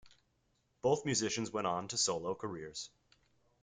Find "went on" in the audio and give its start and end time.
1.51-1.87